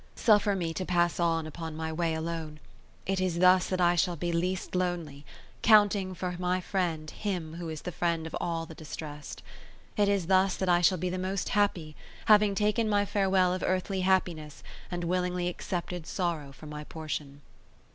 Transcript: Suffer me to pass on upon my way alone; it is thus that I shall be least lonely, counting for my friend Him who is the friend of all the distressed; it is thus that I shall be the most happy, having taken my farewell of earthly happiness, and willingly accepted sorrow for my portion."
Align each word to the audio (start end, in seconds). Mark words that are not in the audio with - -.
Suffer 0.15 0.55
me 0.55 0.73
to 0.73 0.83
pass 0.83 1.19
on 1.19 1.45
upon 1.45 1.75
my 1.75 1.93
way 1.93 2.15
alone; 2.15 2.59
it 3.05 3.21
is 3.21 3.37
thus 3.37 3.67
that 3.69 3.79
I 3.79 3.93
shall 3.93 4.15
be 4.15 4.31
least 4.31 4.73
lonely, 4.73 5.25
counting 5.61 6.15
for 6.15 6.35
my 6.39 6.59
friend 6.59 7.07
Him 7.11 7.53
who 7.57 7.69
is 7.69 7.83
the 7.83 7.91
friend 7.91 8.25
of 8.25 8.35
all 8.41 8.65
the 8.65 8.73
distressed; 8.73 9.43
it 9.97 10.09
is 10.09 10.25
thus 10.25 10.55
that 10.57 10.69
I 10.69 10.81
shall 10.81 10.97
be 10.97 11.11
the 11.11 11.19
most 11.19 11.49
happy, 11.49 11.95
having 12.25 12.55
taken 12.55 12.89
my 12.89 13.05
farewell 13.05 13.53
of 13.53 13.61
earthly 13.61 14.01
happiness, 14.01 14.63
and 14.89 15.03
willingly 15.03 15.47
accepted 15.47 16.07
sorrow 16.07 16.51
for 16.51 16.65
my 16.65 16.83
portion." 16.83 17.41